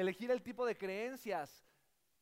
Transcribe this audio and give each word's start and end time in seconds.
elegir 0.00 0.30
el 0.30 0.42
tipo 0.42 0.64
de 0.66 0.76
creencias 0.76 1.66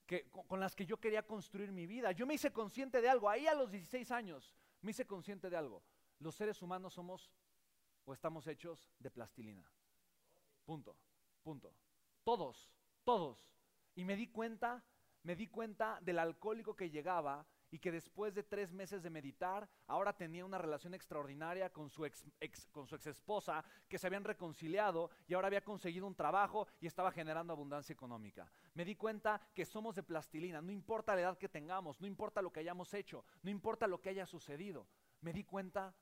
que, 0.07 0.29
con, 0.31 0.59
las 0.61 0.75
que 0.75 0.87
yo 0.87 0.99
quería 0.99 1.23
construir 1.23 1.71
mi 1.71 1.87
vida. 1.87 2.13
Yo 2.13 2.27
me 2.27 2.35
hice 2.35 2.53
consciente 2.53 3.01
de 3.01 3.09
algo, 3.09 3.29
ahí 3.29 3.47
a 3.47 3.55
los 3.55 3.71
16 3.71 4.11
años, 4.11 4.55
me 4.81 4.91
hice 4.91 5.07
consciente 5.07 5.51
de 5.51 5.57
algo. 5.57 5.83
Los 6.19 6.35
seres 6.35 6.61
humanos 6.63 6.95
somos 6.95 7.31
o 8.05 8.13
estamos 8.15 8.47
hechos 8.47 8.91
de 8.99 9.11
plastilina. 9.11 9.71
Punto, 10.65 10.97
punto. 11.43 11.75
Todos, 12.25 12.71
todos. 13.05 13.51
Y 13.95 14.05
me 14.05 14.17
di 14.17 14.29
cuenta, 14.29 14.83
me 15.23 15.37
di 15.37 15.47
cuenta 15.47 15.99
del 16.01 16.19
alcohólico 16.19 16.75
que 16.75 16.91
llegaba 16.91 17.47
y 17.71 17.79
que 17.79 17.93
después 17.93 18.35
de 18.35 18.43
tres 18.43 18.73
meses 18.73 19.03
de 19.03 19.11
meditar, 19.11 19.69
ahora 19.87 20.17
tenía 20.17 20.45
una 20.45 20.59
relación 20.59 20.95
extraordinaria 20.95 21.71
con 21.71 21.91
su 21.91 22.05
ex, 22.05 22.25
con 22.71 22.87
su 22.87 22.95
ex 22.95 23.07
esposa, 23.07 23.65
que 23.89 23.99
se 23.99 24.07
habían 24.07 24.25
reconciliado 24.25 25.11
y 25.27 25.35
ahora 25.35 25.49
había 25.49 25.65
conseguido 25.65 26.07
un 26.07 26.15
trabajo 26.15 26.67
y 26.81 26.87
estaba 26.87 27.13
generando 27.13 27.53
abundancia 27.53 27.93
económica. 27.93 28.51
Me 28.75 28.85
di 28.85 28.97
cuenta 28.97 29.41
que 29.55 29.65
somos 29.65 29.95
de 29.95 30.03
plastilina, 30.03 30.63
no 30.63 30.73
importa 30.73 31.15
la 31.15 31.23
edad 31.23 31.39
que 31.39 31.49
tengamos, 31.49 32.01
no 32.01 32.07
importa 32.07 32.43
lo 32.43 32.53
que 32.53 32.61
hayamos 32.61 32.95
hecho, 32.95 33.25
no 33.43 33.51
importa 33.51 33.87
lo 33.87 34.01
que 34.01 34.11
haya 34.11 34.27
sucedido. 34.27 34.87
Me 35.21 35.33
di 35.33 35.45
cuenta, 35.45 35.95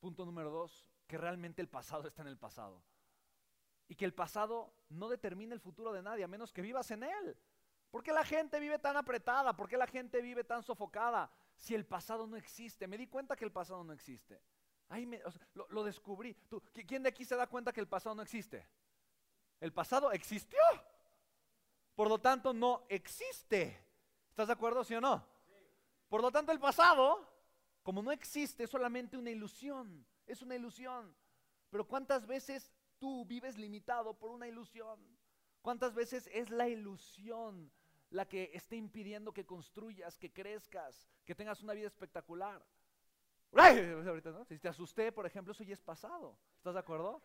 punto 0.00 0.24
número 0.24 0.50
dos, 0.50 0.86
que 1.06 1.18
realmente 1.18 1.62
el 1.62 1.68
pasado 1.68 2.08
está 2.08 2.22
en 2.22 2.28
el 2.28 2.38
pasado. 2.38 2.82
Y 3.88 3.94
que 3.94 4.04
el 4.04 4.12
pasado 4.12 4.74
no 4.90 5.08
determina 5.08 5.54
el 5.54 5.60
futuro 5.60 5.92
de 5.92 6.02
nadie, 6.02 6.24
a 6.24 6.28
menos 6.28 6.52
que 6.52 6.62
vivas 6.62 6.90
en 6.90 7.04
él. 7.04 7.36
¿Por 7.90 8.02
qué 8.02 8.12
la 8.12 8.24
gente 8.24 8.60
vive 8.60 8.78
tan 8.78 8.96
apretada? 8.96 9.56
¿Por 9.56 9.68
qué 9.68 9.76
la 9.76 9.86
gente 9.86 10.20
vive 10.20 10.44
tan 10.44 10.62
sofocada? 10.62 11.30
Si 11.56 11.74
el 11.74 11.86
pasado 11.86 12.26
no 12.26 12.36
existe. 12.36 12.86
Me 12.86 12.98
di 12.98 13.06
cuenta 13.06 13.34
que 13.34 13.44
el 13.44 13.52
pasado 13.52 13.82
no 13.82 13.92
existe. 13.92 14.40
Ahí 14.90 15.06
me, 15.06 15.20
lo, 15.70 15.84
descubrí. 15.84 16.34
¿Tú, 16.48 16.62
¿Quién 16.86 17.02
de 17.02 17.08
aquí 17.08 17.24
se 17.24 17.36
da 17.36 17.46
cuenta 17.46 17.72
que 17.72 17.80
el 17.80 17.88
pasado 17.88 18.14
no 18.14 18.22
existe? 18.22 18.66
El 19.60 19.72
pasado 19.72 20.12
existió. 20.12 20.60
Por 21.94 22.08
lo 22.08 22.18
tanto, 22.18 22.52
no 22.52 22.84
existe. 22.88 23.84
¿Estás 24.30 24.48
de 24.48 24.52
acuerdo, 24.52 24.84
sí 24.84 24.94
o 24.94 25.00
no? 25.00 25.26
Por 26.08 26.22
lo 26.22 26.30
tanto, 26.30 26.52
el 26.52 26.60
pasado, 26.60 27.26
como 27.82 28.02
no 28.02 28.12
existe, 28.12 28.64
es 28.64 28.70
solamente 28.70 29.16
una 29.16 29.30
ilusión. 29.30 30.06
Es 30.26 30.42
una 30.42 30.54
ilusión. 30.54 31.14
Pero 31.70 31.86
¿cuántas 31.86 32.26
veces 32.26 32.70
tú 32.98 33.24
vives 33.24 33.58
limitado 33.58 34.14
por 34.14 34.30
una 34.30 34.46
ilusión? 34.46 35.00
¿Cuántas 35.60 35.94
veces 35.94 36.28
es 36.32 36.50
la 36.50 36.68
ilusión 36.68 37.70
la 38.10 38.26
que 38.26 38.50
está 38.54 38.74
impidiendo 38.74 39.32
que 39.32 39.44
construyas, 39.44 40.16
que 40.16 40.32
crezcas, 40.32 41.08
que 41.24 41.34
tengas 41.34 41.62
una 41.62 41.74
vida 41.74 41.86
espectacular? 41.86 42.64
Si 44.46 44.58
te 44.58 44.68
asusté, 44.68 45.12
por 45.12 45.26
ejemplo, 45.26 45.52
eso 45.52 45.64
ya 45.64 45.74
es 45.74 45.80
pasado. 45.80 46.38
¿Estás 46.56 46.74
de 46.74 46.80
acuerdo? 46.80 47.22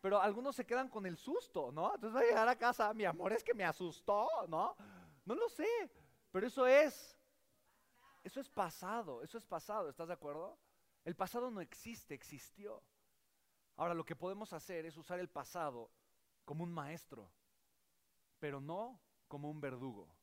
Pero 0.00 0.20
algunos 0.20 0.56
se 0.56 0.66
quedan 0.66 0.88
con 0.88 1.06
el 1.06 1.16
susto, 1.16 1.70
¿no? 1.72 1.94
Entonces 1.94 2.12
voy 2.12 2.24
a 2.24 2.28
llegar 2.28 2.48
a 2.48 2.56
casa, 2.56 2.92
mi 2.92 3.04
amor 3.04 3.32
es 3.32 3.44
que 3.44 3.54
me 3.54 3.64
asustó, 3.64 4.28
¿no? 4.48 4.76
No 5.24 5.34
lo 5.34 5.48
sé, 5.48 5.90
pero 6.32 6.46
eso 6.46 6.66
es, 6.66 7.16
eso 8.24 8.40
es 8.40 8.48
pasado, 8.48 9.22
eso 9.22 9.38
es 9.38 9.46
pasado, 9.46 9.88
¿estás 9.88 10.08
de 10.08 10.14
acuerdo? 10.14 10.58
El 11.04 11.14
pasado 11.14 11.50
no 11.50 11.60
existe, 11.60 12.14
existió. 12.14 12.82
Ahora 13.76 13.94
lo 13.94 14.04
que 14.04 14.16
podemos 14.16 14.52
hacer 14.52 14.86
es 14.86 14.96
usar 14.96 15.20
el 15.20 15.28
pasado 15.28 15.90
como 16.44 16.64
un 16.64 16.72
maestro, 16.72 17.30
pero 18.40 18.60
no 18.60 19.00
como 19.32 19.48
un 19.48 19.62
verdugo. 19.62 20.14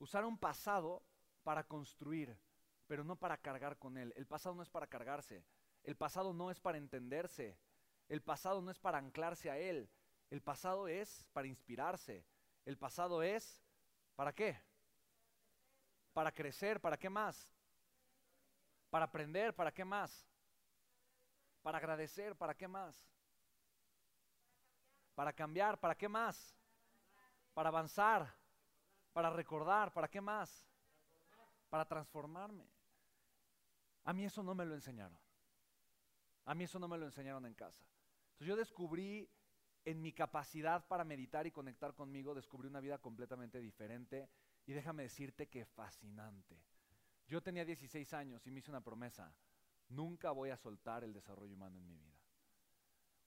Usar 0.00 0.24
un 0.24 0.36
pasado 0.36 1.00
para 1.44 1.62
construir, 1.62 2.36
pero 2.88 3.04
no 3.04 3.14
para 3.14 3.36
cargar 3.36 3.78
con 3.78 3.96
él. 3.96 4.12
El 4.16 4.26
pasado 4.26 4.52
no 4.56 4.64
es 4.64 4.68
para 4.68 4.88
cargarse, 4.88 5.44
el 5.84 5.96
pasado 5.96 6.34
no 6.34 6.50
es 6.50 6.58
para 6.58 6.76
entenderse, 6.76 7.56
el 8.08 8.20
pasado 8.20 8.60
no 8.62 8.72
es 8.72 8.80
para 8.80 8.98
anclarse 8.98 9.48
a 9.48 9.58
él, 9.58 9.88
el 10.28 10.42
pasado 10.42 10.88
es 10.88 11.28
para 11.32 11.46
inspirarse, 11.46 12.26
el 12.64 12.76
pasado 12.76 13.22
es 13.22 13.62
¿para 14.16 14.32
qué? 14.32 14.60
Para 16.12 16.32
crecer, 16.32 16.80
¿para 16.80 16.96
qué 16.96 17.08
más? 17.08 17.54
Para 18.90 19.04
aprender, 19.04 19.54
¿para 19.54 19.70
qué 19.70 19.84
más? 19.84 20.28
Para 21.62 21.78
agradecer, 21.78 22.34
¿para 22.34 22.56
qué 22.56 22.66
más? 22.66 23.08
Para 25.14 25.32
cambiar, 25.32 25.78
¿para 25.78 25.94
qué 25.94 26.08
más? 26.08 26.55
Para 27.56 27.70
avanzar, 27.70 28.30
para 29.14 29.30
recordar, 29.30 29.90
¿para 29.90 30.08
qué 30.08 30.20
más? 30.20 30.68
Para 31.70 31.86
transformarme. 31.86 32.68
A 34.04 34.12
mí 34.12 34.26
eso 34.26 34.42
no 34.42 34.54
me 34.54 34.66
lo 34.66 34.74
enseñaron. 34.74 35.18
A 36.44 36.54
mí 36.54 36.64
eso 36.64 36.78
no 36.78 36.86
me 36.86 36.98
lo 36.98 37.06
enseñaron 37.06 37.46
en 37.46 37.54
casa. 37.54 37.82
Entonces 38.32 38.48
yo 38.48 38.56
descubrí 38.56 39.26
en 39.86 40.02
mi 40.02 40.12
capacidad 40.12 40.86
para 40.86 41.02
meditar 41.02 41.46
y 41.46 41.50
conectar 41.50 41.94
conmigo, 41.94 42.34
descubrí 42.34 42.68
una 42.68 42.80
vida 42.80 42.98
completamente 42.98 43.58
diferente 43.58 44.28
y 44.66 44.74
déjame 44.74 45.04
decirte 45.04 45.48
que 45.48 45.64
fascinante. 45.64 46.62
Yo 47.26 47.42
tenía 47.42 47.64
16 47.64 48.12
años 48.12 48.46
y 48.46 48.50
me 48.50 48.58
hice 48.58 48.70
una 48.70 48.84
promesa, 48.84 49.34
nunca 49.88 50.30
voy 50.30 50.50
a 50.50 50.58
soltar 50.58 51.04
el 51.04 51.14
desarrollo 51.14 51.54
humano 51.54 51.78
en 51.78 51.86
mi 51.86 51.96
vida. 51.96 52.20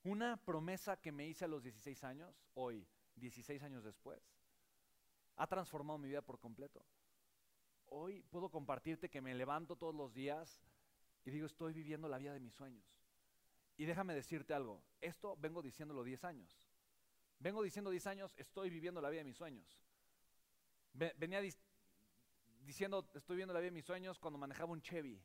Una 0.04 0.38
promesa 0.38 0.98
que 0.98 1.12
me 1.12 1.26
hice 1.28 1.46
a 1.46 1.48
los 1.48 1.64
16 1.64 2.04
años, 2.04 2.46
hoy, 2.54 2.88
16 3.20 3.62
años 3.64 3.84
después, 3.84 4.22
ha 5.36 5.48
transformado 5.48 5.98
mi 5.98 6.10
vida 6.10 6.22
por 6.22 6.40
completo. 6.40 6.86
Hoy 7.88 8.22
puedo 8.24 8.50
compartirte 8.50 9.10
que 9.10 9.22
me 9.22 9.34
levanto 9.34 9.76
todos 9.76 9.96
los 9.96 10.14
días 10.14 10.62
y 11.26 11.32
digo, 11.32 11.46
estoy 11.46 11.74
viviendo 11.74 12.08
la 12.08 12.18
vida 12.18 12.34
de 12.34 12.40
mis 12.40 12.54
sueños. 12.54 12.86
Y 13.78 13.86
déjame 13.86 14.14
decirte 14.14 14.54
algo, 14.54 14.84
esto 15.00 15.38
vengo 15.38 15.62
diciéndolo 15.62 16.04
10 16.04 16.24
años. 16.26 16.70
Vengo 17.40 17.64
diciendo 17.64 17.90
10 17.90 18.08
años, 18.08 18.34
estoy 18.38 18.70
viviendo 18.70 19.02
la 19.02 19.10
vida 19.10 19.22
de 19.22 19.26
mis 19.26 19.38
sueños. 19.38 19.82
Venía 20.94 21.42
diciendo, 22.62 23.10
estoy 23.14 23.36
viviendo 23.36 23.54
la 23.54 23.62
vida 23.62 23.68
de 23.68 23.76
mis 23.76 23.86
sueños 23.86 24.20
cuando 24.20 24.38
manejaba 24.38 24.74
un 24.74 24.82
Chevy. 24.82 25.22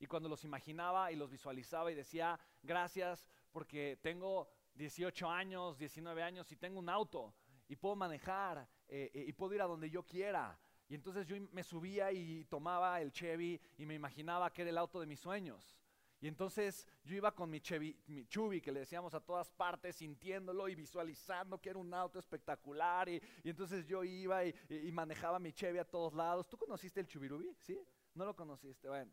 Y 0.00 0.06
cuando 0.06 0.28
los 0.28 0.44
imaginaba 0.44 1.12
y 1.12 1.16
los 1.16 1.30
visualizaba 1.30 1.92
y 1.92 1.94
decía, 1.94 2.38
gracias 2.62 3.28
porque 3.52 3.96
tengo 4.02 4.48
18 4.74 5.28
años, 5.28 5.78
19 5.78 6.22
años 6.22 6.50
y 6.52 6.56
tengo 6.56 6.78
un 6.78 6.88
auto 6.88 7.34
y 7.68 7.76
puedo 7.76 7.96
manejar 7.96 8.68
eh, 8.88 9.10
eh, 9.14 9.24
y 9.28 9.32
puedo 9.32 9.54
ir 9.54 9.62
a 9.62 9.66
donde 9.66 9.90
yo 9.90 10.02
quiera. 10.04 10.58
Y 10.88 10.94
entonces 10.94 11.26
yo 11.26 11.36
me 11.52 11.62
subía 11.62 12.12
y 12.12 12.44
tomaba 12.44 13.00
el 13.00 13.10
Chevy 13.10 13.60
y 13.78 13.86
me 13.86 13.94
imaginaba 13.94 14.52
que 14.52 14.62
era 14.62 14.70
el 14.70 14.78
auto 14.78 15.00
de 15.00 15.06
mis 15.06 15.20
sueños. 15.20 15.78
Y 16.20 16.28
entonces 16.28 16.86
yo 17.04 17.16
iba 17.16 17.34
con 17.34 17.50
mi, 17.50 17.60
Chevy, 17.60 17.98
mi 18.06 18.26
Chubby, 18.26 18.60
que 18.60 18.72
le 18.72 18.80
decíamos 18.80 19.12
a 19.14 19.20
todas 19.20 19.50
partes, 19.50 19.96
sintiéndolo 19.96 20.68
y 20.68 20.74
visualizando 20.74 21.60
que 21.60 21.70
era 21.70 21.78
un 21.78 21.92
auto 21.92 22.18
espectacular. 22.18 23.08
Y, 23.08 23.20
entonces 23.42 23.86
yo 23.86 24.02
iba 24.04 24.44
y, 24.44 24.54
y, 24.70 24.90
manejaba 24.90 25.38
mi 25.38 25.52
Chevy 25.52 25.78
a 25.78 25.84
todos 25.84 26.14
lados. 26.14 26.48
¿Tú 26.48 26.56
conociste 26.56 27.00
el 27.00 27.06
Chubirubi? 27.06 27.54
¿Sí? 27.60 27.78
No 28.14 28.24
lo 28.24 28.34
conociste. 28.34 28.88
Bueno, 28.88 29.12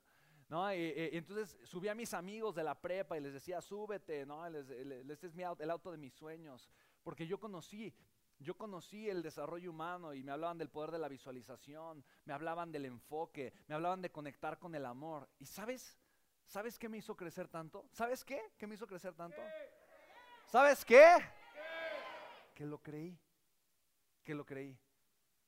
¿no? 0.51 0.71
Y, 0.73 0.93
entonces 1.13 1.57
subí 1.63 1.87
a 1.87 1.95
mis 1.95 2.13
amigos 2.13 2.53
de 2.53 2.63
la 2.63 2.75
prepa 2.75 3.17
y 3.17 3.21
les 3.21 3.31
decía, 3.31 3.61
súbete, 3.61 4.25
¿no? 4.25 4.45
este 4.45 5.27
es 5.27 5.33
mi 5.33 5.43
auto, 5.43 5.63
el 5.63 5.71
auto 5.71 5.91
de 5.91 5.97
mis 5.97 6.13
sueños. 6.13 6.69
Porque 7.03 7.25
yo 7.25 7.39
conocí, 7.39 7.95
yo 8.37 8.57
conocí 8.57 9.09
el 9.09 9.23
desarrollo 9.23 9.71
humano 9.71 10.13
y 10.13 10.23
me 10.23 10.33
hablaban 10.33 10.57
del 10.57 10.69
poder 10.69 10.91
de 10.91 10.99
la 10.99 11.07
visualización, 11.07 12.03
me 12.25 12.33
hablaban 12.33 12.69
del 12.69 12.83
enfoque, 12.83 13.53
me 13.67 13.75
hablaban 13.75 14.01
de 14.01 14.11
conectar 14.11 14.59
con 14.59 14.75
el 14.75 14.85
amor. 14.85 15.29
¿Y 15.39 15.45
sabes? 15.45 15.97
¿Sabes 16.45 16.77
qué 16.77 16.89
me 16.89 16.97
hizo 16.97 17.15
crecer 17.15 17.47
tanto? 17.47 17.87
¿Sabes 17.93 18.25
qué? 18.25 18.51
¿Qué 18.57 18.67
me 18.67 18.75
hizo 18.75 18.85
crecer 18.85 19.13
tanto? 19.13 19.41
¿Sabes 20.47 20.83
qué? 20.83 21.15
Que 22.53 22.65
lo 22.65 22.77
creí. 22.79 23.17
Que 24.21 24.35
lo 24.35 24.45
creí. 24.45 24.77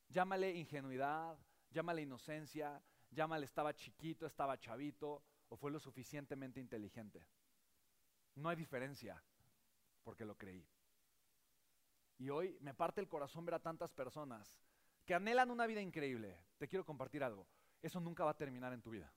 Llámale 0.07 0.51
ingenuidad, 0.51 1.37
llámale 1.71 2.03
inocencia, 2.03 2.81
Llámale, 3.13 3.45
estaba 3.45 3.73
chiquito, 3.73 4.25
estaba 4.25 4.57
chavito 4.57 5.23
o 5.49 5.55
fue 5.55 5.71
lo 5.71 5.79
suficientemente 5.79 6.59
inteligente. 6.59 7.25
No 8.35 8.49
hay 8.49 8.55
diferencia 8.55 9.23
porque 10.03 10.25
lo 10.25 10.35
creí. 10.35 10.67
Y 12.17 12.29
hoy 12.29 12.57
me 12.61 12.73
parte 12.73 13.01
el 13.01 13.07
corazón 13.07 13.45
ver 13.45 13.55
a 13.55 13.61
tantas 13.61 13.91
personas 13.91 14.59
que 15.05 15.13
anhelan 15.13 15.51
una 15.51 15.67
vida 15.67 15.81
increíble. 15.81 16.39
Te 16.57 16.67
quiero 16.67 16.85
compartir 16.85 17.23
algo. 17.23 17.47
Eso 17.81 17.99
nunca 17.99 18.23
va 18.23 18.31
a 18.31 18.37
terminar 18.37 18.73
en 18.73 18.81
tu 18.81 18.91
vida. 18.91 19.13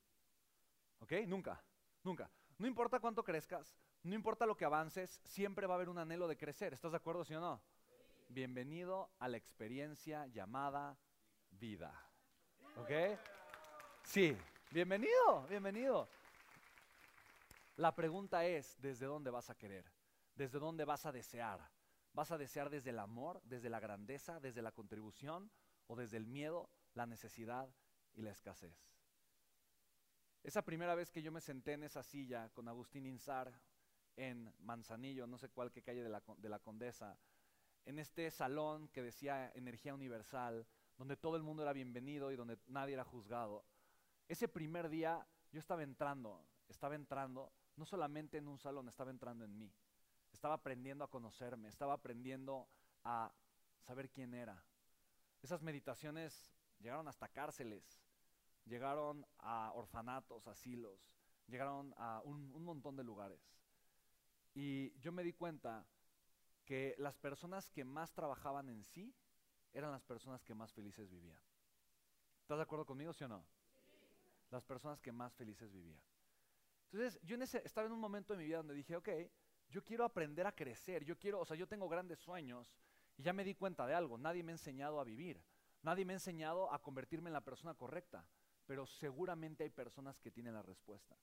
¿Ok? 0.99 1.13
Nunca, 1.27 1.63
nunca. 2.03 2.31
No 2.59 2.67
importa 2.67 3.01
cuánto 3.01 3.23
crezcas, 3.23 3.77
no 4.03 4.15
importa 4.15 4.47
lo 4.47 4.57
que 4.57 4.65
avances, 4.65 5.21
siempre 5.25 5.67
va 5.67 5.75
a 5.75 5.77
haber 5.77 5.89
un 5.89 5.99
anhelo 5.99 6.27
de 6.27 6.37
crecer. 6.37 6.73
¿Estás 6.73 6.93
de 6.93 6.97
acuerdo, 6.97 7.25
sí 7.25 7.35
o 7.35 7.41
no? 7.41 7.63
Bienvenido 8.29 9.11
a 9.19 9.29
la 9.29 9.37
experiencia 9.37 10.27
llamada 10.27 10.99
vida. 11.51 11.95
¿Ok? 12.77 12.91
Sí, 14.07 14.35
bienvenido, 14.71 15.47
bienvenido. 15.49 16.09
La 17.77 17.95
pregunta 17.95 18.47
es, 18.47 18.81
¿desde 18.81 19.05
dónde 19.05 19.31
vas 19.31 19.51
a 19.51 19.57
querer? 19.57 19.85
¿Desde 20.37 20.61
dónde 20.61 20.85
vas 20.85 21.05
a 21.07 21.13
desear? 21.13 21.61
¿Vas 22.15 22.31
a 22.31 22.39
desear 22.39 22.71
desde 22.71 22.91
el 22.91 23.01
amor, 23.01 23.43
desde 23.45 23.69
la 23.69 23.81
grandeza, 23.81 24.39
desde 24.39 24.63
la 24.63 24.71
contribución 24.71 25.51
o 25.89 25.97
desde 25.97 26.17
el 26.17 26.27
miedo, 26.27 26.71
la 26.95 27.05
necesidad 27.05 27.69
y 28.15 28.23
la 28.23 28.31
escasez? 28.31 28.75
Esa 30.45 30.63
primera 30.63 30.95
vez 30.95 31.11
que 31.11 31.21
yo 31.21 31.33
me 31.33 31.41
senté 31.41 31.73
en 31.73 31.83
esa 31.83 32.05
silla 32.05 32.49
con 32.51 32.69
Agustín 32.69 33.07
Insar 33.07 33.53
en 34.15 34.55
Manzanillo, 34.61 35.27
no 35.27 35.37
sé 35.37 35.49
cuál 35.49 35.73
qué 35.73 35.83
calle 35.83 36.05
de 36.05 36.09
la, 36.09 36.23
de 36.39 36.49
la 36.49 36.61
Condesa, 36.61 37.19
en 37.85 37.99
este 37.99 38.31
salón 38.31 38.89
que 38.89 39.03
decía 39.03 39.51
energía 39.57 39.93
universal, 39.93 40.65
donde 40.97 41.17
todo 41.17 41.37
el 41.37 41.43
mundo 41.43 41.65
era 41.65 41.73
bienvenido 41.73 42.31
y 42.31 42.37
donde 42.37 42.57
nadie 42.69 42.95
era 42.95 43.05
juzgado. 43.05 43.65
Ese 44.29 44.49
primer 44.49 44.89
día 44.89 45.27
yo 45.53 45.61
estaba 45.61 45.83
entrando, 45.83 46.45
estaba 46.69 46.95
entrando, 46.95 47.53
no 47.77 47.85
solamente 47.85 48.39
en 48.39 48.49
un 48.49 48.59
salón, 48.59 48.89
estaba 48.89 49.11
entrando 49.11 49.45
en 49.45 49.57
mí. 49.57 49.73
Estaba 50.33 50.55
aprendiendo 50.55 51.05
a 51.05 51.11
conocerme, 51.11 51.69
estaba 51.69 51.95
aprendiendo 51.95 52.69
a 53.05 53.33
saber 53.81 54.11
quién 54.11 54.35
era. 54.35 54.63
Esas 55.43 55.63
meditaciones 55.63 56.53
llegaron 56.81 57.09
hasta 57.09 57.29
cárceles, 57.29 58.03
llegaron 58.65 59.25
a 59.39 59.73
orfanatos, 59.75 60.47
asilos, 60.49 61.09
llegaron 61.47 61.95
a 61.97 62.21
un, 62.25 62.65
montón 62.65 62.97
de 62.97 63.05
lugares. 63.05 63.41
Y 64.55 64.99
yo 64.99 65.13
me 65.13 65.23
di 65.23 65.33
cuenta 65.33 65.87
que 66.65 66.95
las 66.99 67.17
personas 67.17 67.71
que 67.71 67.85
más 67.85 68.13
trabajaban 68.13 68.69
en 68.69 68.83
sí 68.85 69.15
eran 69.73 69.93
las 69.93 70.03
personas 70.03 70.43
que 70.43 70.55
más 70.55 70.73
felices 70.73 71.09
vivían. 71.09 71.41
¿Estás 72.41 72.59
de 72.59 72.63
acuerdo 72.63 72.87
conmigo, 72.87 73.13
sí 73.13 73.25
o 73.25 73.29
no? 73.29 73.45
Las 74.51 74.65
personas 74.65 75.01
que 75.01 75.13
más 75.13 75.35
felices 75.35 75.73
vivían. 75.73 76.01
Entonces, 76.93 77.21
yo 77.23 77.35
en 77.35 77.43
ese, 77.43 77.63
estaba 77.65 77.87
en 77.87 77.93
un 77.93 78.01
momento 78.01 78.33
de 78.33 78.39
mi 78.39 78.45
vida 78.45 78.59
donde 78.59 78.75
dije, 78.75 78.97
ok, 78.97 79.09
yo 79.69 79.85
quiero 79.85 80.05
aprender 80.05 80.47
a 80.47 80.53
crecer, 80.53 81.05
yo 81.05 81.19
quiero, 81.19 81.41
o 81.41 81.45
sea, 81.45 81.57
yo 81.57 81.67
tengo 81.67 81.89
grandes 81.89 82.19
sueños 82.21 82.73
y 83.17 83.23
ya 83.23 83.33
me 83.33 83.45
di 83.45 83.55
cuenta 83.55 83.87
de 83.87 83.95
algo, 83.95 84.19
nadie 84.19 84.43
me 84.43 84.53
ha 84.53 84.55
enseñado 84.55 85.01
a 85.01 85.05
vivir, 85.05 85.43
nadie 85.83 86.05
me 86.05 86.13
ha 86.13 86.17
enseñado 86.17 86.73
a 86.73 86.81
convertirme 86.81 87.29
en 87.29 87.35
la 87.35 87.41
persona 87.41 87.75
correcta, 87.75 88.27
pero 88.67 88.87
seguramente 88.87 89.65
hay 89.65 89.71
personas 89.71 90.21
que 90.21 90.31
tienen 90.31 90.55
la 90.55 90.63
respuesta. 90.63 91.17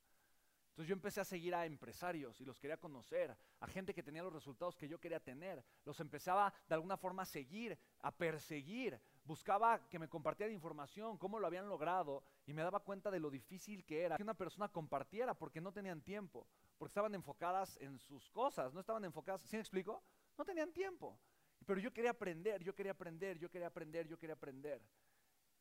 Entonces 0.73 0.89
yo 0.89 0.93
empecé 0.93 1.21
a 1.21 1.25
seguir 1.25 1.53
a 1.53 1.67
empresarios 1.67 2.41
y 2.41 2.45
los 2.45 2.59
quería 2.59 2.77
conocer, 2.77 3.37
a 3.59 3.67
gente 3.67 3.93
que 3.93 4.01
tenía 4.01 4.23
los 4.23 4.33
resultados 4.33 4.75
que 4.75 4.87
yo 4.87 4.99
quería 4.99 5.19
tener. 5.19 5.63
Los 5.85 5.99
empezaba 5.99 6.51
de 6.67 6.73
alguna 6.73 6.97
forma 6.97 7.21
a 7.21 7.25
seguir, 7.27 7.77
a 7.99 8.11
perseguir. 8.11 8.99
Buscaba 9.25 9.87
que 9.87 9.99
me 9.99 10.09
compartieran 10.09 10.53
información, 10.53 11.17
cómo 11.17 11.39
lo 11.39 11.47
habían 11.47 11.69
logrado 11.69 12.23
y 12.45 12.53
me 12.53 12.61
daba 12.61 12.81
cuenta 12.81 13.09
de 13.09 13.19
lo 13.19 13.29
difícil 13.29 13.85
que 13.85 14.03
era 14.03 14.17
que 14.17 14.23
una 14.23 14.33
persona 14.33 14.67
compartiera 14.67 15.33
porque 15.33 15.61
no 15.61 15.71
tenían 15.71 16.01
tiempo, 16.01 16.45
porque 16.77 16.89
estaban 16.89 17.15
enfocadas 17.15 17.77
en 17.79 17.97
sus 17.99 18.29
cosas, 18.31 18.73
no 18.73 18.81
estaban 18.81 19.05
enfocadas, 19.05 19.41
¿sí 19.41 19.55
me 19.55 19.61
explico? 19.61 20.03
No 20.37 20.43
tenían 20.43 20.73
tiempo. 20.73 21.17
Pero 21.65 21.79
yo 21.79 21.93
quería 21.93 22.11
aprender, 22.11 22.61
yo 22.61 22.75
quería 22.75 22.91
aprender, 22.91 23.39
yo 23.39 23.49
quería 23.49 23.67
aprender, 23.67 24.07
yo 24.07 24.17
quería 24.17 24.35
aprender. 24.35 24.81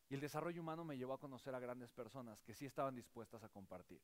Y 0.08 0.14
el 0.14 0.20
desarrollo 0.20 0.60
humano 0.60 0.84
me 0.84 0.98
llevó 0.98 1.12
a 1.12 1.20
conocer 1.20 1.54
a 1.54 1.60
grandes 1.60 1.92
personas 1.92 2.42
que 2.42 2.54
sí 2.54 2.66
estaban 2.66 2.96
dispuestas 2.96 3.44
a 3.44 3.48
compartir 3.48 4.02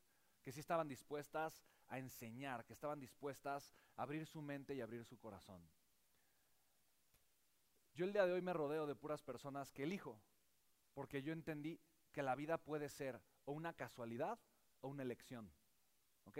que 0.48 0.52
sí 0.52 0.60
estaban 0.60 0.88
dispuestas 0.88 1.62
a 1.88 1.98
enseñar, 1.98 2.64
que 2.64 2.72
estaban 2.72 2.98
dispuestas 2.98 3.74
a 3.96 4.02
abrir 4.02 4.26
su 4.26 4.40
mente 4.40 4.74
y 4.74 4.80
abrir 4.80 5.04
su 5.04 5.18
corazón. 5.18 5.60
Yo 7.98 8.04
el 8.04 8.12
día 8.12 8.26
de 8.26 8.32
hoy 8.32 8.42
me 8.42 8.52
rodeo 8.52 8.86
de 8.86 8.94
puras 8.94 9.24
personas 9.24 9.72
que 9.72 9.82
elijo, 9.82 10.22
porque 10.94 11.20
yo 11.20 11.32
entendí 11.32 11.80
que 12.12 12.22
la 12.22 12.36
vida 12.36 12.56
puede 12.56 12.88
ser 12.88 13.20
o 13.44 13.50
una 13.50 13.72
casualidad 13.72 14.38
o 14.82 14.86
una 14.86 15.02
elección. 15.02 15.52
¿Ok? 16.22 16.38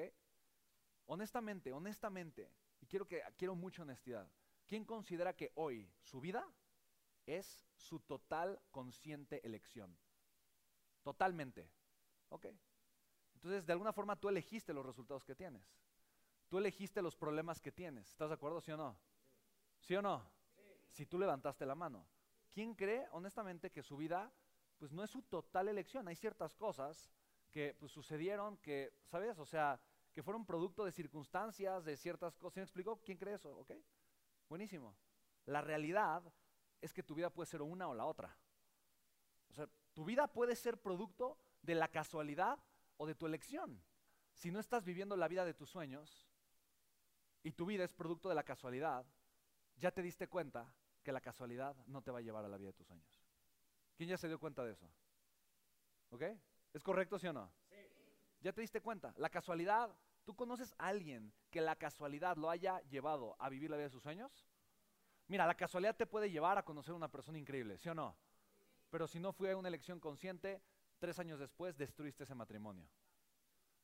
Honestamente, 1.06 1.72
honestamente, 1.72 2.48
y 2.80 2.86
quiero 2.86 3.08
que 3.08 3.24
quiero 3.36 3.56
mucha 3.56 3.82
honestidad. 3.82 4.30
¿Quién 4.68 4.84
considera 4.84 5.34
que 5.34 5.50
hoy 5.56 5.90
su 5.98 6.20
vida 6.20 6.46
es 7.26 7.66
su 7.74 7.98
total 7.98 8.60
consciente 8.70 9.44
elección? 9.44 9.98
Totalmente. 11.02 11.68
¿Ok? 12.28 12.46
Entonces, 13.34 13.66
de 13.66 13.72
alguna 13.72 13.92
forma 13.92 14.14
tú 14.14 14.28
elegiste 14.28 14.72
los 14.72 14.86
resultados 14.86 15.24
que 15.24 15.34
tienes. 15.34 15.66
Tú 16.48 16.58
elegiste 16.58 17.02
los 17.02 17.16
problemas 17.16 17.60
que 17.60 17.72
tienes. 17.72 18.08
¿Estás 18.10 18.28
de 18.28 18.34
acuerdo, 18.34 18.60
sí 18.60 18.70
o 18.70 18.76
no? 18.76 18.96
¿Sí 19.80 19.96
o 19.96 20.02
no? 20.02 20.37
Si 20.90 21.06
tú 21.06 21.18
levantaste 21.18 21.66
la 21.66 21.74
mano. 21.74 22.06
¿Quién 22.50 22.74
cree, 22.74 23.06
honestamente, 23.12 23.70
que 23.70 23.82
su 23.82 23.96
vida, 23.96 24.32
pues 24.78 24.92
no 24.92 25.04
es 25.04 25.10
su 25.10 25.22
total 25.22 25.68
elección? 25.68 26.08
Hay 26.08 26.16
ciertas 26.16 26.54
cosas 26.54 27.10
que 27.50 27.74
pues, 27.78 27.92
sucedieron 27.92 28.56
que, 28.58 28.92
¿sabes? 29.06 29.38
O 29.38 29.46
sea, 29.46 29.80
que 30.12 30.22
fueron 30.22 30.44
producto 30.44 30.84
de 30.84 30.92
circunstancias, 30.92 31.84
de 31.84 31.96
ciertas 31.96 32.36
cosas. 32.36 32.54
¿Sí 32.54 32.60
me 32.60 32.64
explicó? 32.64 33.00
¿Quién 33.04 33.18
cree 33.18 33.34
eso? 33.34 33.56
¿Ok? 33.56 33.72
Buenísimo. 34.48 34.96
La 35.46 35.60
realidad 35.60 36.22
es 36.80 36.92
que 36.92 37.02
tu 37.02 37.14
vida 37.14 37.30
puede 37.30 37.46
ser 37.46 37.62
una 37.62 37.88
o 37.88 37.94
la 37.94 38.04
otra. 38.04 38.36
O 39.50 39.54
sea, 39.54 39.68
tu 39.94 40.04
vida 40.04 40.26
puede 40.26 40.56
ser 40.56 40.80
producto 40.80 41.38
de 41.62 41.74
la 41.74 41.88
casualidad 41.88 42.58
o 42.96 43.06
de 43.06 43.14
tu 43.14 43.26
elección. 43.26 43.82
Si 44.32 44.50
no 44.50 44.60
estás 44.60 44.84
viviendo 44.84 45.16
la 45.16 45.28
vida 45.28 45.44
de 45.44 45.54
tus 45.54 45.70
sueños 45.70 46.28
y 47.42 47.52
tu 47.52 47.66
vida 47.66 47.84
es 47.84 47.92
producto 47.92 48.28
de 48.28 48.34
la 48.34 48.44
casualidad, 48.44 49.06
ya 49.78 49.90
te 49.90 50.02
diste 50.02 50.28
cuenta 50.28 50.72
que 51.02 51.12
la 51.12 51.20
casualidad 51.20 51.76
no 51.86 52.02
te 52.02 52.10
va 52.10 52.18
a 52.18 52.22
llevar 52.22 52.44
a 52.44 52.48
la 52.48 52.58
vida 52.58 52.68
de 52.68 52.74
tus 52.74 52.86
sueños. 52.86 53.22
¿Quién 53.96 54.08
ya 54.08 54.16
se 54.16 54.28
dio 54.28 54.38
cuenta 54.38 54.64
de 54.64 54.72
eso? 54.72 54.88
¿Ok? 56.10 56.22
¿Es 56.72 56.82
correcto, 56.82 57.18
sí 57.18 57.26
o 57.26 57.32
no? 57.32 57.50
Sí. 57.68 57.76
Ya 58.40 58.52
te 58.52 58.60
diste 58.60 58.80
cuenta. 58.80 59.12
La 59.16 59.30
casualidad, 59.30 59.94
¿tú 60.24 60.36
conoces 60.36 60.74
a 60.78 60.88
alguien 60.88 61.32
que 61.50 61.60
la 61.60 61.76
casualidad 61.76 62.36
lo 62.36 62.50
haya 62.50 62.80
llevado 62.82 63.36
a 63.38 63.48
vivir 63.48 63.70
la 63.70 63.76
vida 63.76 63.86
de 63.86 63.90
sus 63.90 64.02
sueños? 64.02 64.46
Mira, 65.26 65.46
la 65.46 65.54
casualidad 65.54 65.96
te 65.96 66.06
puede 66.06 66.30
llevar 66.30 66.56
a 66.58 66.64
conocer 66.64 66.92
a 66.92 66.96
una 66.96 67.10
persona 67.10 67.38
increíble, 67.38 67.76
¿sí 67.78 67.88
o 67.88 67.94
no? 67.94 68.16
Pero 68.90 69.06
si 69.06 69.20
no 69.20 69.32
fue 69.32 69.54
una 69.54 69.68
elección 69.68 70.00
consciente, 70.00 70.62
tres 70.98 71.18
años 71.18 71.38
después 71.38 71.76
destruiste 71.76 72.24
ese 72.24 72.34
matrimonio. 72.34 72.88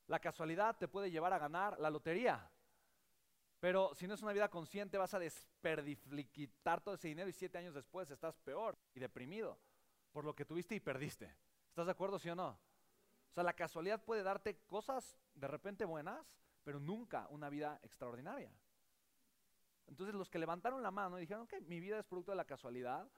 La 0.07 0.19
casualidad 0.19 0.77
te 0.77 0.87
puede 0.87 1.11
llevar 1.11 1.33
a 1.33 1.39
ganar 1.39 1.79
la 1.79 1.89
lotería. 1.89 2.49
Pero 3.59 3.93
si 3.95 4.07
no 4.07 4.13
es 4.13 4.21
una 4.21 4.33
vida 4.33 4.49
consciente, 4.49 4.97
vas 4.97 5.13
a 5.13 5.19
desperdificar 5.19 6.81
todo 6.81 6.95
ese 6.95 7.07
dinero 7.07 7.29
y 7.29 7.33
siete 7.33 7.57
años 7.57 7.73
después 7.73 8.11
estás 8.11 8.37
peor 8.39 8.77
y 8.93 8.99
deprimido 8.99 9.59
por 10.11 10.25
lo 10.25 10.35
que 10.35 10.45
tuviste 10.45 10.75
y 10.75 10.79
perdiste. 10.79 11.35
¿Estás 11.69 11.87
de 11.87 11.91
acuerdo, 11.91 12.19
sí 12.19 12.29
o 12.29 12.35
no? 12.35 12.49
O 12.49 13.33
sea, 13.33 13.43
la 13.43 13.53
casualidad 13.53 14.03
puede 14.03 14.23
darte 14.23 14.59
cosas 14.65 15.17
de 15.33 15.47
repente 15.47 15.83
buenas, 15.83 16.25
pero 16.63 16.79
nunca 16.79 17.27
una 17.29 17.49
vida 17.49 17.79
extraordinaria. 17.83 18.51
Entonces 19.87 20.15
los 20.15 20.29
que 20.29 20.39
levantaron 20.39 20.81
la 20.81 20.91
mano 20.91 21.17
y 21.17 21.21
dijeron, 21.21 21.47
que 21.47 21.61
mi 21.61 21.79
vida 21.79 21.99
es 21.99 22.05
producto 22.05 22.31
de 22.31 22.37
la 22.37 22.45
casualidad, 22.45 23.09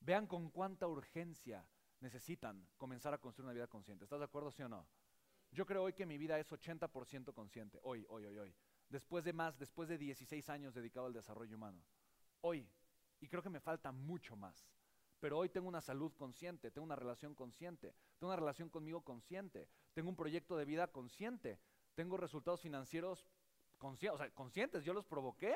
vean 0.00 0.26
con 0.26 0.50
cuánta 0.50 0.86
urgencia 0.86 1.66
necesitan 2.00 2.68
comenzar 2.76 3.14
a 3.14 3.18
construir 3.18 3.46
una 3.46 3.54
vida 3.54 3.66
consciente. 3.66 4.04
¿Estás 4.04 4.20
de 4.20 4.26
acuerdo, 4.26 4.50
sí 4.50 4.62
o 4.62 4.68
no? 4.68 4.86
Yo 5.50 5.64
creo 5.64 5.84
hoy 5.84 5.94
que 5.94 6.06
mi 6.06 6.18
vida 6.18 6.38
es 6.38 6.52
80% 6.52 7.32
consciente. 7.32 7.78
Hoy, 7.82 8.04
hoy, 8.08 8.26
hoy, 8.26 8.38
hoy. 8.38 8.54
Después 8.88 9.24
de 9.24 9.32
más, 9.32 9.58
después 9.58 9.88
de 9.88 9.98
16 9.98 10.48
años 10.48 10.74
dedicado 10.74 11.06
al 11.06 11.12
desarrollo 11.12 11.56
humano. 11.56 11.82
Hoy. 12.40 12.68
Y 13.20 13.28
creo 13.28 13.42
que 13.42 13.50
me 13.50 13.60
falta 13.60 13.92
mucho 13.92 14.36
más. 14.36 14.68
Pero 15.20 15.38
hoy 15.38 15.48
tengo 15.48 15.68
una 15.68 15.80
salud 15.80 16.12
consciente, 16.14 16.70
tengo 16.70 16.84
una 16.84 16.96
relación 16.96 17.34
consciente, 17.34 17.94
tengo 18.18 18.30
una 18.30 18.36
relación 18.36 18.68
conmigo 18.68 19.00
consciente, 19.00 19.68
tengo 19.94 20.10
un 20.10 20.16
proyecto 20.16 20.56
de 20.56 20.66
vida 20.66 20.88
consciente, 20.88 21.58
tengo 21.94 22.18
resultados 22.18 22.60
financieros 22.60 23.26
o 23.80 23.96
sea, 23.96 24.30
conscientes. 24.34 24.84
Yo 24.84 24.92
los 24.92 25.06
provoqué 25.06 25.54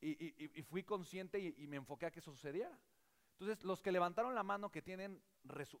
y, 0.00 0.62
fui 0.62 0.84
consciente 0.84 1.40
y 1.40 1.66
me 1.66 1.76
enfoqué 1.76 2.06
a 2.06 2.10
que 2.12 2.20
eso 2.20 2.30
sucediera. 2.30 2.78
Entonces, 3.38 3.64
los 3.64 3.82
que 3.82 3.92
levantaron 3.92 4.34
la 4.34 4.42
mano 4.42 4.70
que 4.70 4.80
tienen, 4.80 5.22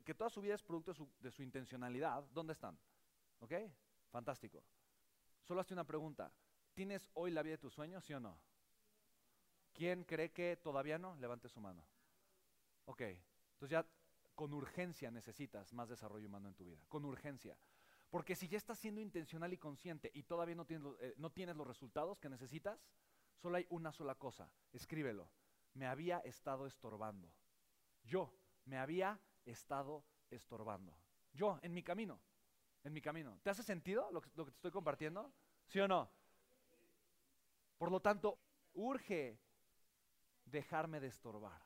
que 0.04 0.14
toda 0.14 0.28
su 0.28 0.42
vida 0.42 0.54
es 0.54 0.62
producto 0.62 0.92
de 1.20 1.30
su, 1.30 1.42
intencionalidad, 1.42 2.22
¿dónde 2.32 2.52
están? 2.52 2.78
¿Ok? 3.38 3.52
Fantástico. 4.10 4.62
Solo 5.42 5.62
hazte 5.62 5.72
una 5.72 5.84
pregunta. 5.84 6.30
¿Tienes 6.76 7.08
hoy 7.14 7.30
la 7.30 7.42
vida 7.42 7.52
de 7.52 7.58
tus 7.58 7.72
sueños, 7.72 8.04
sí 8.04 8.12
o 8.12 8.20
no? 8.20 8.38
¿Quién 9.72 10.04
cree 10.04 10.30
que 10.30 10.58
todavía 10.58 10.98
no? 10.98 11.16
Levante 11.16 11.48
su 11.48 11.58
mano. 11.58 11.82
Ok. 12.84 13.00
Entonces 13.00 13.70
ya 13.70 13.86
con 14.34 14.52
urgencia 14.52 15.10
necesitas 15.10 15.72
más 15.72 15.88
desarrollo 15.88 16.28
humano 16.28 16.48
en 16.48 16.54
tu 16.54 16.66
vida. 16.66 16.84
Con 16.90 17.06
urgencia. 17.06 17.56
Porque 18.10 18.36
si 18.36 18.46
ya 18.46 18.58
estás 18.58 18.78
siendo 18.78 19.00
intencional 19.00 19.54
y 19.54 19.56
consciente 19.56 20.10
y 20.12 20.24
todavía 20.24 20.54
no 20.54 20.66
tienes, 20.66 20.86
eh, 21.00 21.54
los 21.54 21.66
resultados 21.66 22.18
que 22.18 22.28
necesitas, 22.28 22.78
solo 23.36 23.56
hay 23.56 23.66
una 23.70 23.90
sola 23.90 24.14
cosa. 24.14 24.52
Escríbelo. 24.70 25.30
Me 25.72 25.86
había 25.86 26.18
estado 26.18 26.66
estorbando. 26.66 27.32
Yo 28.04 28.34
me 28.66 28.76
había 28.76 29.18
estado 29.46 30.04
estorbando. 30.28 30.94
Yo, 31.32 31.58
en 31.62 31.72
mi 31.72 31.82
camino, 31.82 32.20
en 32.84 32.92
mi 32.92 33.00
camino. 33.00 33.40
¿Te 33.42 33.48
hace 33.48 33.62
sentido 33.62 34.10
lo 34.12 34.20
que, 34.20 34.28
te 34.28 34.42
estoy 34.42 34.70
compartiendo? 34.70 35.32
¿Sí 35.68 35.80
o 35.80 35.88
no? 35.88 36.10
Por 37.78 37.90
lo 37.90 38.00
tanto, 38.00 38.38
urge 38.74 39.38
dejarme 40.44 41.00
de 41.00 41.08
estorbar. 41.08 41.65